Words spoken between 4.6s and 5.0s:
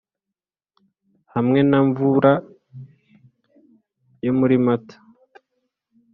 mata